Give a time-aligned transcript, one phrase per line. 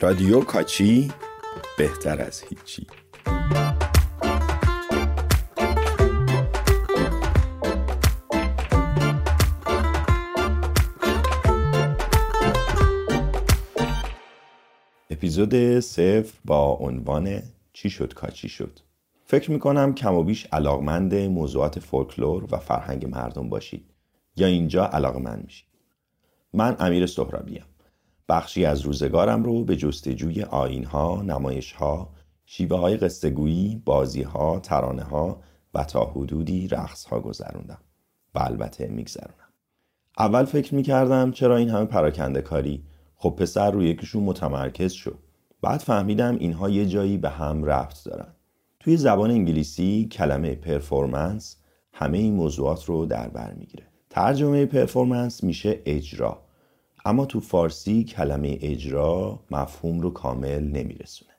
[0.00, 1.12] رادیو کاچی
[1.78, 2.86] بهتر از هیچی.
[15.10, 18.78] اپیزود صفر با عنوان چی شد کاچی شد.
[19.24, 23.90] فکر می‌کنم کم و بیش علاقمند موضوعات فولکلور و فرهنگ مردم باشید.
[24.36, 25.68] یا اینجا علاقمند میشید.
[26.52, 27.64] من امیر سهرابیم
[28.28, 32.10] بخشی از روزگارم رو به جستجوی آینها، نمایشها،
[32.46, 35.40] شیوه های قصهگویی، بازیها، ترانه ها
[35.74, 37.78] و تا حدودی رقص ها گذروندم
[38.34, 39.48] و البته میگذرونم.
[40.18, 42.84] اول فکر می‌کردم چرا این همه پراکنده کاری؟
[43.16, 45.18] خب پسر روی یکیشون متمرکز شد.
[45.62, 48.34] بعد فهمیدم اینها یه جایی به هم ربط دارن.
[48.80, 51.56] توی زبان انگلیسی کلمه پرفورمنس
[51.92, 53.84] همه این موضوعات رو در بر می‌گیره.
[54.10, 56.47] ترجمه پرفورمنس میشه اجرا.
[57.08, 61.30] اما تو فارسی کلمه اجرا مفهوم رو کامل نمیرسونه.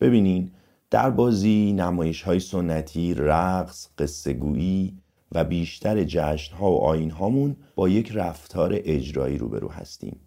[0.00, 0.50] ببینین
[0.90, 4.98] در بازی نمایش های سنتی رقص قصهگویی
[5.32, 10.20] و بیشتر جشن ها و آین هامون با یک رفتار اجرایی روبرو هستیم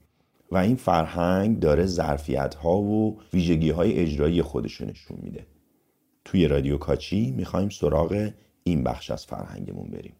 [0.51, 5.45] و این فرهنگ داره ظرفیت ها و ویژگی های اجرایی خودش نشون میده.
[6.25, 8.31] توی رادیو کاچی می‌خوایم سراغ
[8.63, 10.15] این بخش از فرهنگمون بریم.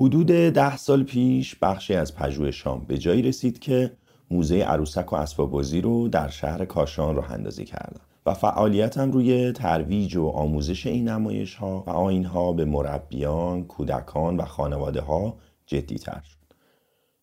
[0.00, 3.92] حدود ده سال پیش بخشی از پژوه شام به جایی رسید که
[4.30, 9.52] موزه عروسک و اسباب بازی رو در شهر کاشان راه اندازی کردم و فعالیتم روی
[9.52, 15.36] ترویج و آموزش این نمایش ها و آین ها به مربیان، کودکان و خانواده ها
[15.66, 16.38] جدی تر شد.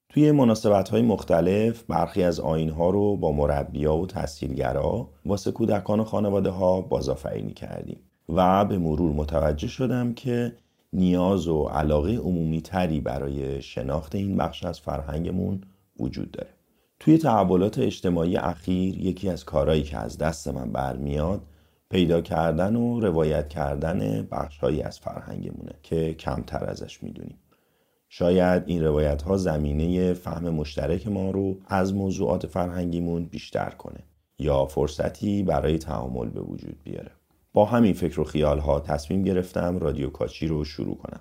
[0.10, 6.00] توی مناسبت های مختلف برخی از آین ها رو با مربیا و تحصیلگرا واسه کودکان
[6.00, 10.56] و خانواده ها بازآفرینی کردیم و به مرور متوجه شدم که
[10.96, 15.62] نیاز و علاقه عمومی تری برای شناخت این بخش از فرهنگمون
[16.00, 16.50] وجود داره.
[17.00, 21.42] توی تحولات اجتماعی اخیر یکی از کارهایی که از دست من برمیاد
[21.90, 27.38] پیدا کردن و روایت کردن بخشهایی از فرهنگمونه که کمتر ازش می‌دونیم.
[28.10, 34.00] شاید این روایت ها زمینه فهم مشترک ما رو از موضوعات فرهنگیمون بیشتر کنه
[34.40, 37.12] یا فرصتی برای تعامل به وجود بیاره.
[37.56, 41.20] با همین فکر و خیال ها تصمیم گرفتم رادیو کاچی رو شروع کنم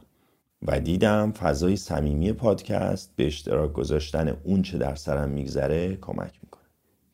[0.63, 6.65] و دیدم فضای صمیمی پادکست به اشتراک گذاشتن اون چه در سرم میگذره کمک می‌کنه.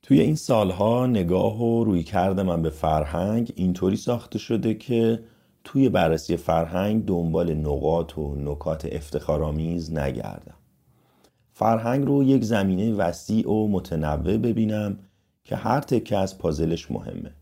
[0.03, 5.23] توی این سالها نگاه و روی کرده من به فرهنگ اینطوری ساخته شده که
[5.65, 10.57] توی بررسی فرهنگ دنبال نقاط و نکات افتخارآمیز نگردم.
[11.53, 14.99] فرهنگ رو یک زمینه وسیع و متنوع ببینم
[15.45, 17.40] که هر تکه از پازلش مهمه.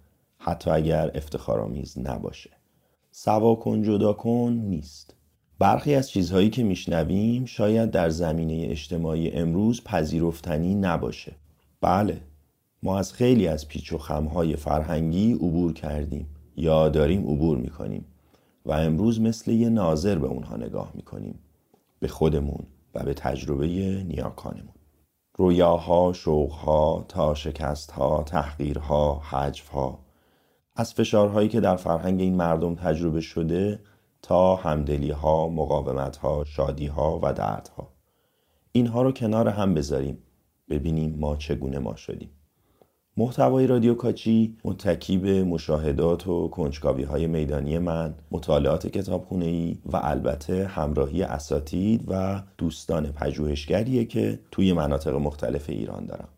[0.49, 2.51] حتی اگر افتخارآمیز نباشه.
[3.11, 5.15] سوا کن جدا کن نیست.
[5.59, 11.33] برخی از چیزهایی که میشنویم شاید در زمینه اجتماعی امروز پذیرفتنی نباشه.
[11.81, 12.21] بله
[12.83, 16.27] ما از خیلی از پیچ و خمهای فرهنگی عبور کردیم
[16.57, 18.05] یا داریم عبور می‌کنیم
[18.67, 21.39] و امروز مثل یه ناظر به اونها نگاه می‌کنیم.
[21.99, 23.67] به خودمون و به تجربه
[24.05, 24.75] نیاکانمون.
[25.35, 29.99] رویاها، شوقها، تا شکستها، تحقیرها، حجفها
[30.81, 33.81] از فشارهایی که در فرهنگ این مردم تجربه شده
[34.23, 37.89] تا همدلی ها، مقاومت ها، شادی ها و دردها.
[38.73, 40.19] اینها رو کنار هم بذاریم
[40.71, 42.31] ببینیم ما چگونه ما شدیم.
[43.17, 50.01] محتوای رادیو کاچی متکی به مشاهدات و کنجکاوی های میدانی من مطالعات کتابخونه ای و
[50.03, 56.29] البته همراهی اساتید و دوستان پژوهشگریه که توی مناطق مختلف ایران دارم.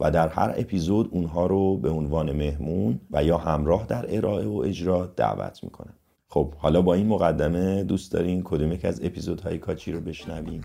[0.00, 4.56] و در هر اپیزود اونها رو به عنوان مهمون و یا همراه در ارائه و
[4.56, 5.94] اجرا دعوت می‌کنم.
[6.28, 10.60] خب حالا با این مقدمه دوست دارین کدوم یک از اپیزودهای کاچی رو بشنویم؟